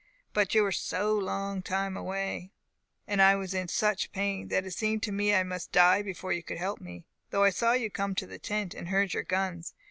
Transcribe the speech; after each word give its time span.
But 0.33 0.55
you 0.55 0.63
were 0.63 0.71
so 0.71 1.13
long 1.13 1.61
time 1.61 1.95
away, 1.95 2.49
and 3.05 3.21
I 3.21 3.35
was 3.35 3.53
in 3.53 3.67
such 3.67 4.11
pain, 4.11 4.47
that 4.47 4.65
it 4.65 4.71
seemed 4.71 5.03
to 5.03 5.11
me 5.11 5.35
I 5.35 5.43
must 5.43 5.71
die 5.71 6.01
before 6.01 6.33
you 6.33 6.41
could 6.41 6.57
help 6.57 6.81
me, 6.81 7.05
though 7.29 7.43
I 7.43 7.51
saw 7.51 7.73
you 7.73 7.91
come 7.91 8.15
to 8.15 8.25
the 8.25 8.39
tent, 8.39 8.73
and 8.73 8.87
heard 8.87 9.13
your 9.13 9.21
guns. 9.21 9.75